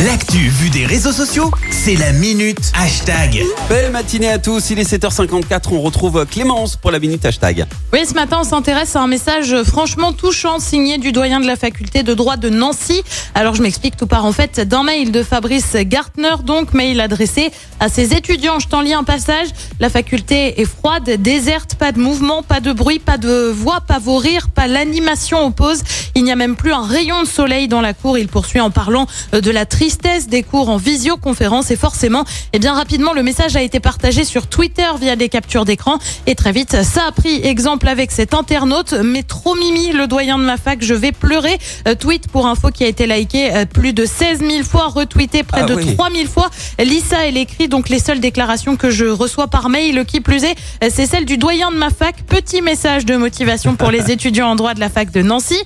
[0.00, 3.44] L'actu vue des réseaux sociaux, c'est la minute hashtag.
[3.68, 7.64] Belle matinée à tous, il est 7h54, on retrouve Clémence pour la minute hashtag.
[7.92, 11.54] Oui, ce matin, on s'intéresse à un message franchement touchant signé du doyen de la
[11.54, 13.02] faculté de droit de Nancy.
[13.36, 17.52] Alors, je m'explique, tout part en fait d'un mail de Fabrice Gartner, donc mail adressé
[17.78, 18.58] à ses étudiants.
[18.58, 19.46] Je t'en lis un passage.
[19.78, 24.00] La faculté est froide, déserte, pas de mouvement, pas de bruit, pas de voix, pas
[24.00, 25.82] vos rires, pas l'animation oppose.
[26.16, 28.18] Il n'y a même plus un rayon de soleil dans la cour.
[28.18, 32.24] Il poursuit en parlant de la tristesse des cours en visioconférence et forcément,
[32.54, 36.34] eh bien rapidement, le message a été partagé sur Twitter via des captures d'écran et
[36.34, 38.94] très vite, ça a pris exemple avec cet internaute.
[38.94, 41.58] Mais trop mimi, le doyen de ma fac, je vais pleurer.
[41.86, 45.42] Euh, tweet pour info qui a été liké euh, plus de 16 000 fois, retweeté
[45.42, 45.94] près Ah de oui.
[45.94, 46.48] 3 000 fois.
[46.78, 50.56] Lisa, elle écrit donc les seules déclarations que je reçois par mail, qui plus est,
[50.82, 52.22] euh, c'est celle du doyen de ma fac.
[52.26, 55.58] Petit message de motivation pour les étudiants en droit de la fac de Nancy.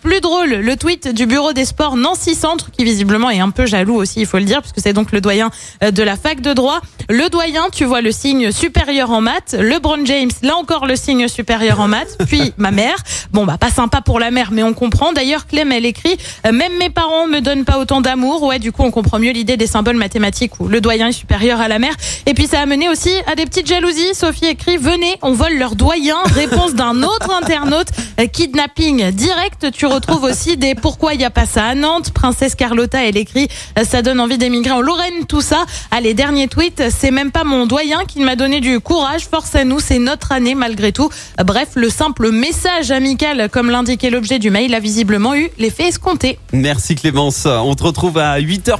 [0.00, 3.65] Plus drôle, le tweet du bureau des sports Nancy Centre, qui visiblement est un peu
[3.66, 5.50] jaloux aussi, il faut le dire, puisque c'est donc le doyen
[5.82, 6.80] euh, de la fac de droit.
[7.08, 9.54] Le doyen, tu vois le signe supérieur en maths.
[9.58, 12.16] LeBron James, là encore le signe supérieur en maths.
[12.26, 12.96] Puis ma mère.
[13.32, 15.12] Bon, bah pas sympa pour la mère, mais on comprend.
[15.12, 18.42] D'ailleurs, Clem, elle écrit euh, Même mes parents me donnent pas autant d'amour.
[18.42, 21.60] Ouais, du coup, on comprend mieux l'idée des symboles mathématiques où le doyen est supérieur
[21.60, 21.94] à la mère.
[22.26, 24.14] Et puis, ça a mené aussi à des petites jalousies.
[24.14, 26.16] Sophie écrit Venez, on vole leur doyen.
[26.34, 27.88] Réponse d'un autre internaute.
[28.20, 29.70] Euh, Kidnapping direct.
[29.72, 32.10] Tu retrouves aussi des Pourquoi il y a pas ça à Nantes.
[32.10, 35.64] Princesse Carlotta, elle écrit euh, Ça donne envie d'émigrer en Lorraine, tout ça.
[35.90, 36.82] Allez, dernier tweet.
[36.90, 39.26] C'est même pas mon doyen qui m'a donné du courage.
[39.30, 41.10] Force à nous, c'est notre année malgré tout.
[41.44, 46.38] Bref, le simple message amical, comme l'indiquait l'objet du mail, a visiblement eu l'effet escompté.
[46.52, 48.76] Merci Clémence, on te retrouve à 8h.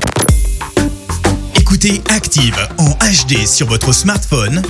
[1.59, 4.63] Écoutez Active en HD sur votre smartphone,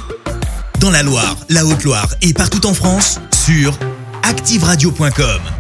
[0.80, 3.78] dans la Loire, la Haute-Loire et partout en France, sur
[4.26, 5.55] activeradio.com.